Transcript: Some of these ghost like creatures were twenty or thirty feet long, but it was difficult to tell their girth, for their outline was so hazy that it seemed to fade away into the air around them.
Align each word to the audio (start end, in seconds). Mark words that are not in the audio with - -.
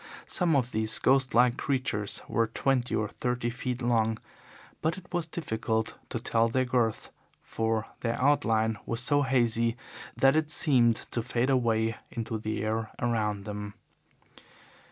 Some 0.25 0.55
of 0.55 0.71
these 0.71 0.97
ghost 0.97 1.35
like 1.35 1.57
creatures 1.57 2.23
were 2.27 2.47
twenty 2.47 2.95
or 2.95 3.07
thirty 3.09 3.51
feet 3.51 3.83
long, 3.83 4.17
but 4.81 4.97
it 4.97 5.05
was 5.13 5.27
difficult 5.27 5.95
to 6.09 6.19
tell 6.19 6.47
their 6.49 6.65
girth, 6.65 7.11
for 7.43 7.85
their 7.99 8.19
outline 8.19 8.79
was 8.87 8.99
so 8.99 9.21
hazy 9.21 9.77
that 10.17 10.35
it 10.35 10.49
seemed 10.49 10.95
to 11.11 11.21
fade 11.21 11.51
away 11.51 11.97
into 12.09 12.39
the 12.39 12.63
air 12.63 12.89
around 12.97 13.45
them. 13.45 13.75